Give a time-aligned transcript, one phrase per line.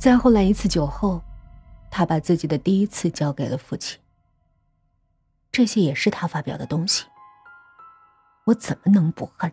[0.00, 1.20] 再后来一次酒后，
[1.90, 4.00] 他把自己的第一次交给了父亲。
[5.52, 7.04] 这些也是他发表的东西。
[8.46, 9.52] 我怎么能不恨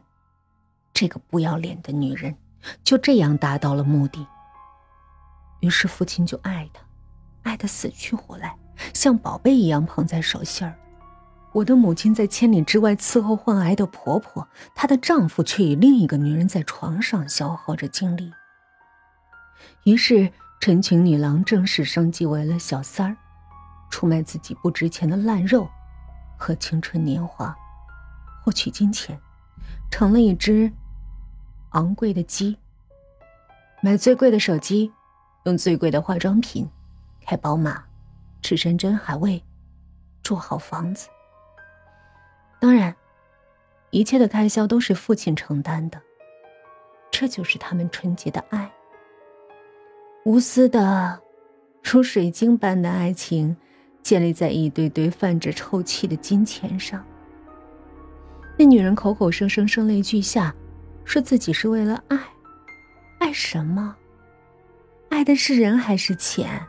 [0.94, 2.34] 这个不要脸的女人？
[2.82, 4.26] 就这样达到了目的。
[5.60, 6.82] 于是父亲就爱她，
[7.44, 8.58] 爱得死去活来，
[8.94, 10.74] 像宝贝一样捧在手心儿。
[11.52, 18.32] 我的母亲在千里之外伺候患癌的婆婆，她的丈夫却与另一个女人在床上消耗着精力。
[19.84, 23.18] 于是纯情女郎正式升级为了小三儿，
[23.90, 25.70] 出卖自己不值钱的烂肉
[26.38, 27.56] 和青春年华。
[28.44, 29.20] 获取金钱，
[29.92, 30.72] 成了一只
[31.72, 32.58] 昂贵的鸡。
[33.82, 34.92] 买最贵的手机，
[35.44, 36.70] 用最贵的化妆品，
[37.26, 37.84] 开宝马，
[38.42, 39.44] 吃山珍海味，
[40.24, 41.10] 住好房子。
[42.60, 42.96] 当然，
[43.90, 46.02] 一切的开销都是父亲承担的。
[47.12, 48.72] 这就是他们纯洁的爱，
[50.28, 51.22] 无私的，
[51.82, 53.56] 如水晶般的爱情，
[54.04, 57.02] 建立在一堆堆泛着臭气的金钱上。
[58.58, 60.54] 那女人口口声声声泪俱下，
[61.06, 62.20] 说自己是为了爱，
[63.20, 63.96] 爱什么？
[65.08, 66.68] 爱的是人还是钱？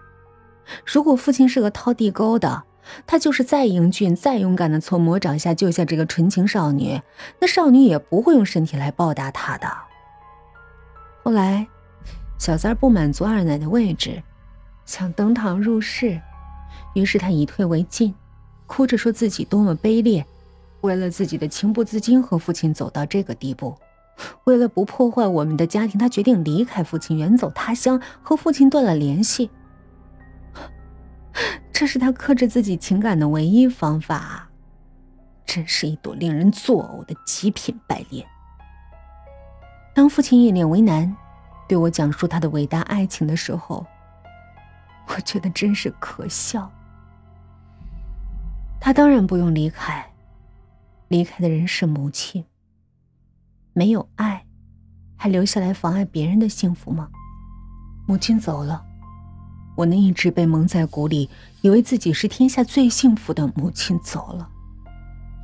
[0.86, 2.62] 如果父亲是个掏地沟的，
[3.08, 7.02] 他就是再英俊、再勇敢的从魔爪下救下这个纯情少女，
[7.40, 9.66] 那少女也不会用身体来报答他的。
[11.24, 11.66] 后来，
[12.38, 14.22] 小三不满足二奶的位置，
[14.86, 16.20] 想登堂入室，
[16.94, 18.14] 于是他以退为进，
[18.66, 20.24] 哭着说自己多么卑劣。
[20.82, 23.76] 为了自己的情不自禁和父亲走到这个地步，
[24.44, 29.50] 为了不破坏我们的家庭，他决定离开父亲，远走他乡，和父亲断了联系。
[31.72, 34.48] 这是他克制自己情感的唯一方法，
[35.44, 38.24] 真是一朵令人作呕的极品败莲。
[39.94, 41.16] 当父亲一脸为难，
[41.68, 43.86] 对我讲述他的伟大爱情的时候，
[45.08, 46.68] 我觉得真是可笑。
[48.80, 50.04] 他当然不用离开。
[51.08, 52.44] 离开的人是母亲。
[53.72, 54.44] 没有爱，
[55.16, 57.08] 还留下来妨碍别人的幸福吗？
[58.06, 58.84] 母亲走了，
[59.76, 61.30] 我那一直被蒙在鼓里，
[61.60, 64.50] 以为自己是天下最幸福的母亲走了，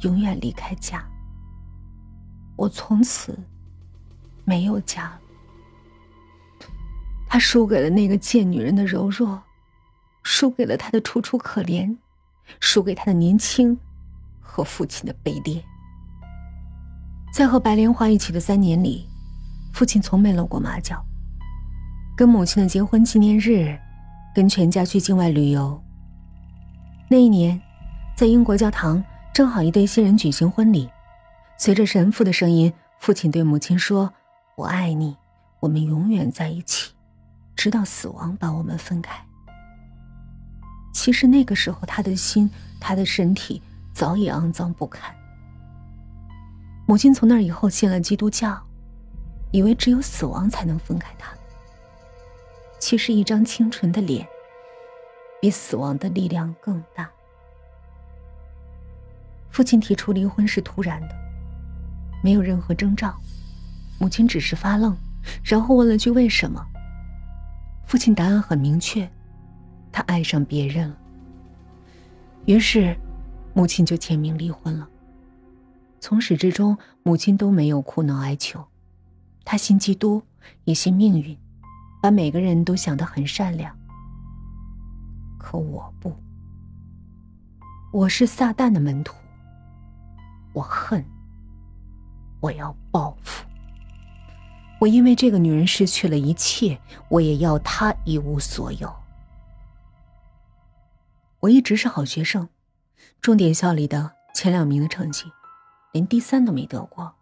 [0.02, 1.02] 永远离开家。
[2.56, 3.38] 我从此
[4.44, 5.20] 没有家了。
[7.34, 9.42] 他输给了那个贱女人的柔弱，
[10.22, 11.96] 输给了他的楚楚可怜，
[12.60, 13.76] 输给他的年轻。
[14.40, 15.60] 和父亲的卑劣，
[17.34, 19.08] 在和白莲花一起的三年里，
[19.72, 21.04] 父亲从没露过马脚。
[22.16, 23.76] 跟母亲的结婚纪念日，
[24.32, 25.82] 跟全家去境外旅游。
[27.10, 27.60] 那一年，
[28.16, 29.02] 在英国教堂，
[29.34, 30.88] 正好一对新人举行婚礼。
[31.58, 34.14] 随着神父的声音，父亲对母亲说
[34.54, 35.16] ：“我爱你，
[35.58, 36.93] 我们永远在一起，
[37.56, 39.14] 直到死亡把我们分开。”
[40.92, 42.50] 其实那个时候，他的心，
[42.80, 43.62] 他的身体。
[43.94, 45.14] 早已肮脏不堪。
[46.84, 48.60] 母亲从那以后信了基督教，
[49.52, 51.32] 以为只有死亡才能分开他。
[52.80, 54.26] 其实，一张清纯的脸，
[55.40, 57.08] 比死亡的力量更大。
[59.52, 61.14] 父亲提出离婚是突然的，
[62.20, 63.14] 没有任何征兆。
[64.00, 64.96] 母亲只是发愣，
[65.44, 66.66] 然后问了句“为什么”。
[67.86, 69.08] 父亲答案很明确：
[69.90, 70.96] 他爱上别人了。
[72.46, 72.96] 于是。
[73.56, 74.88] 母亲就签名离婚了。
[76.00, 78.66] 从始至终，母亲都没有哭闹哀求，
[79.44, 80.20] 她信基督，
[80.64, 81.38] 也信命运，
[82.02, 83.72] 把每个人都想得很善良。
[85.38, 86.12] 可我不，
[87.92, 89.14] 我是撒旦的门徒。
[90.52, 91.04] 我恨，
[92.40, 93.33] 我要报复。
[94.80, 98.92] 我因为这个女人失去了一切，我也要她一无所有。
[101.40, 102.48] 我一直是好学生。
[103.20, 105.30] 重点校里的前两名的成绩，
[105.92, 107.14] 连第三都没得过。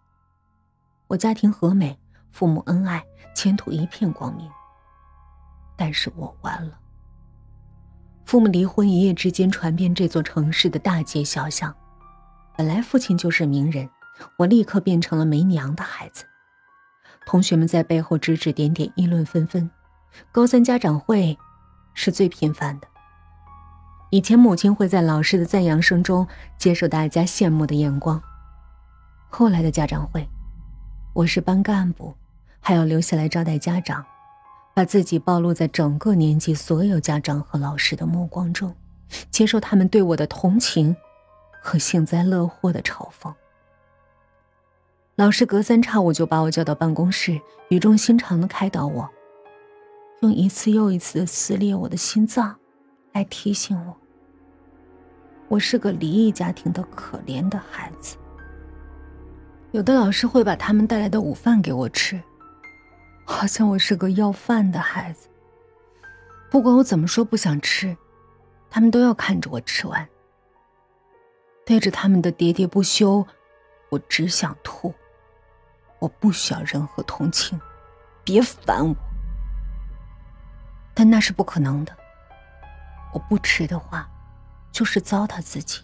[1.06, 1.98] 我家庭和美，
[2.30, 3.04] 父母恩爱，
[3.34, 4.50] 前途一片光明。
[5.76, 6.78] 但是我完了。
[8.24, 11.72] 父母离婚，一夜之间传遍这座城市的大街小巷。
[12.56, 13.88] 本来父亲就是名人，
[14.38, 16.24] 我立刻变成了没娘的孩子。
[17.26, 19.70] 同学们在背后指指点点，议论纷纷。
[20.30, 21.38] 高三家长会
[21.94, 22.86] 是最频繁的。
[24.10, 26.28] 以前母亲会在老师的赞扬声中
[26.58, 28.22] 接受大家羡慕的眼光。
[29.30, 30.28] 后来的家长会，
[31.14, 32.14] 我是班干部，
[32.60, 34.04] 还要留下来招待家长，
[34.74, 38.74] 把自己暴露在整个年级所有家长和老师的目光中，
[39.30, 40.94] 接受他们对我的同情
[41.62, 43.32] 和幸灾乐祸的嘲讽。
[45.14, 47.38] 老师隔三差五就把我叫到办公室，
[47.68, 49.06] 语重心长的开导我
[50.22, 52.56] ：“用一次又一次的撕裂我的心脏，
[53.12, 53.94] 来提醒我，
[55.48, 58.16] 我是个离异家庭的可怜的孩子。
[59.72, 62.18] 有的老师会把他们带来的午饭给我吃，
[63.26, 65.28] 好像我是个要饭的孩子。
[66.50, 67.94] 不管我怎么说不想吃，
[68.70, 70.08] 他们都要看着我吃完。
[71.66, 73.26] 对着他们的喋喋不休，
[73.90, 74.92] 我只想吐。
[76.02, 77.60] 我不需要任何同情，
[78.24, 78.96] 别烦我。
[80.92, 81.96] 但那是不可能的。
[83.12, 84.10] 我不吃的话，
[84.72, 85.80] 就是糟蹋自己。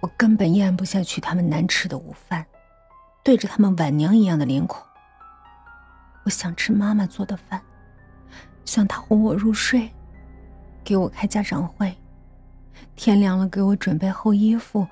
[0.00, 2.44] 我根本咽不下去他们难吃的午饭，
[3.22, 4.84] 对着他们晚娘一样的脸孔。
[6.24, 7.62] 我想吃妈妈做的饭，
[8.64, 9.88] 想她哄我入睡，
[10.82, 11.96] 给我开家长会，
[12.96, 14.84] 天凉了给我准备厚衣服，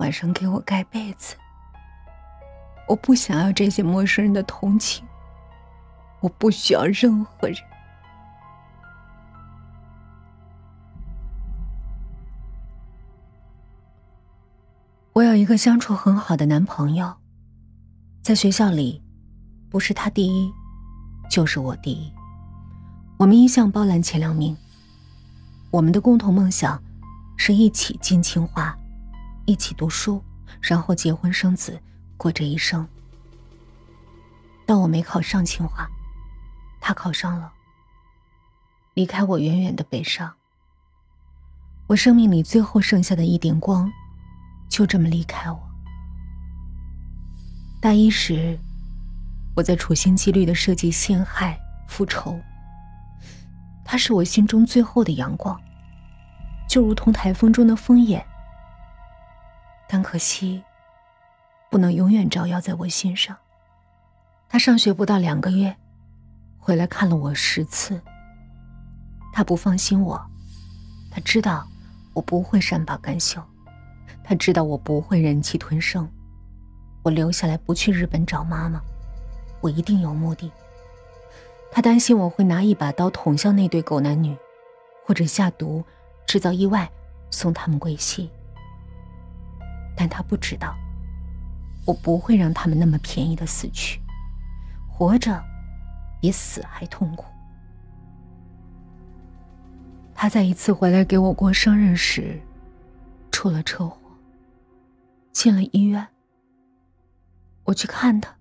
[0.00, 1.34] 晚上给我盖被子。
[2.92, 5.02] 我不想要这些陌生人的同情，
[6.20, 7.56] 我不需要任何人。
[15.14, 17.10] 我有一个相处很好的男朋友，
[18.20, 19.02] 在学校里，
[19.70, 20.52] 不是他第一，
[21.30, 22.12] 就是我第一。
[23.16, 24.54] 我们一向包揽前两名。
[25.70, 26.78] 我们的共同梦想
[27.38, 28.76] 是一起进清华，
[29.46, 30.22] 一起读书，
[30.60, 31.80] 然后结婚生子，
[32.22, 32.86] 过这一生。
[34.64, 35.88] 但我没考上清华，
[36.80, 37.52] 他考上了，
[38.94, 40.32] 离开我远远的北上。
[41.88, 43.90] 我生命里最后剩下的一点光。
[44.70, 45.60] 就这么离开我。
[47.78, 48.58] 大一时，
[49.56, 51.58] 我在处心积虑的设计陷害、
[51.88, 52.40] 复仇。
[53.84, 55.60] 他是我心中最后的阳光，
[56.66, 58.24] 就如同台风中的风眼。
[59.86, 60.62] 但可惜，
[61.72, 63.34] 不能永远照耀在我心上。
[64.46, 65.74] 他上学不到两个月，
[66.58, 67.98] 回来看了我十次。
[69.32, 70.22] 他不放心我，
[71.10, 71.66] 他知道
[72.12, 73.42] 我不会善罢甘休。
[74.22, 76.06] 他知道我不会忍气吞声，
[77.02, 78.78] 我留下来不去日本找妈妈，
[79.62, 80.52] 我一定有目的。
[81.70, 84.36] 他担心我会拿一把刀捅向那对狗男女，
[85.06, 85.82] 或者下毒
[86.26, 86.86] 制造意外
[87.30, 88.30] 送他们归西。
[89.96, 90.76] 但他不知道，
[91.84, 94.00] 我不会让他们那么便宜的死去，
[94.88, 95.42] 活着
[96.20, 97.24] 比死还痛苦。
[100.14, 102.40] 他在一次回来给我过生日时，
[103.30, 103.98] 出了车祸。
[105.32, 106.06] 进了医院，
[107.64, 108.36] 我去看他。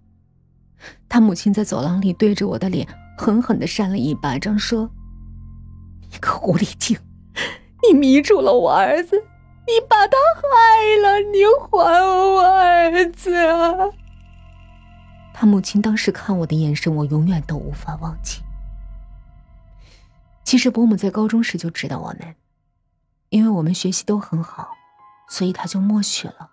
[1.07, 4.91] 他母亲在走廊里对着我的脸狠狠的扇了一巴掌，说
[6.11, 6.99] ：“你个狐狸精，
[7.81, 9.23] 你迷住了我儿子，
[9.67, 13.89] 你把他害了，你还我儿子啊！”
[15.33, 18.41] 他母亲当时看我的眼神，我永远都无法忘记。
[20.43, 22.35] 其实伯母在高中时就知道我们，
[23.29, 24.69] 因为我们学习都很好，
[25.29, 26.49] 所以他就默许了。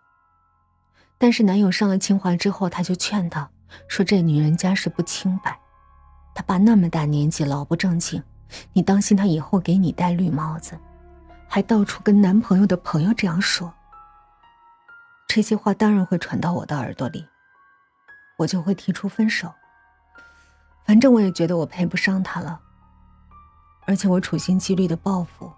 [1.19, 3.51] 但是男友上了清华之后，他就劝她
[3.89, 5.59] 说：“这女人家世不清白，
[6.35, 8.23] 她爸那么大年纪老不正经，
[8.73, 10.79] 你当心他以后给你戴绿帽子。”
[11.49, 13.73] 还到处跟男朋友的朋友这样说。
[15.27, 17.27] 这些话当然会传到我的耳朵里，
[18.37, 19.53] 我就会提出分手。
[20.85, 22.61] 反正我也觉得我配不上他了，
[23.87, 25.53] 而且我处心积虑的报复，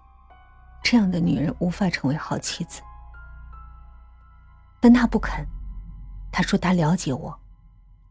[0.83, 2.81] 这样的女人无法成为好妻子。
[4.81, 5.45] 但他不肯，
[6.31, 7.39] 他说他了解我，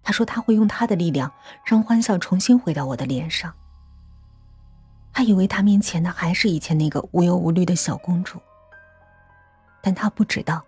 [0.02, 1.30] 他说他会用他的力量
[1.64, 3.54] 让欢笑重新回到我的脸上。
[5.12, 8.38] 他以为他面前的还是以前那个无忧无虑的小公主，
[9.82, 10.62] 但他不知道，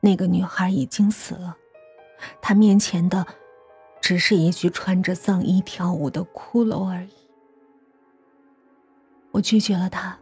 [0.00, 1.56] 那个女孩已经死了，
[2.40, 3.26] 他面前的
[4.00, 7.10] 只是一具穿着丧衣跳舞的骷髅而已。
[9.32, 10.16] 我拒绝了他，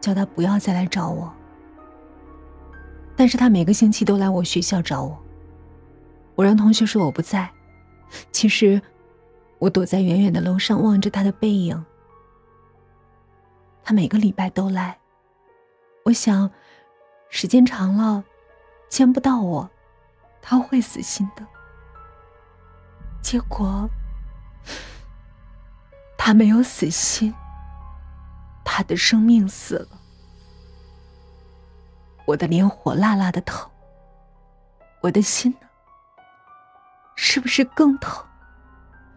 [0.00, 1.32] 叫他不要再来找我。
[3.16, 5.18] 但是他每个星期都来我学校找我。
[6.34, 7.50] 我让同学说我不在，
[8.30, 8.80] 其实
[9.58, 11.82] 我躲在远远的楼上望着他的背影。
[13.88, 14.98] 他每个礼拜都来，
[16.04, 16.50] 我想，
[17.30, 18.24] 时间长了，
[18.88, 19.70] 见不到我，
[20.42, 21.46] 他会死心的。
[23.22, 23.88] 结果，
[26.18, 27.32] 他没有死心，
[28.64, 30.00] 他的生命死了。
[32.24, 33.70] 我的脸火辣辣的疼，
[35.00, 35.68] 我的心呢？
[37.14, 38.26] 是不是更疼？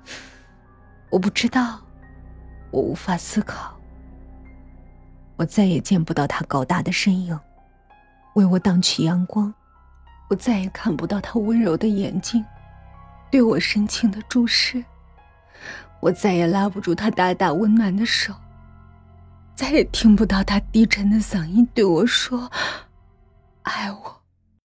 [1.09, 1.81] 我不知道，
[2.69, 3.78] 我无法思考。
[5.39, 7.39] 我再也见不到他高大的身影，
[8.33, 9.53] 为我挡去阳光。
[10.27, 12.43] 我再也看不到他温柔的眼睛，
[13.31, 14.83] 对我深情的注视。
[16.01, 18.33] 我再也拉不住他大大温暖的手，
[19.55, 22.51] 再也听不到他低沉的嗓音对我说
[23.63, 24.18] ：“爱我。”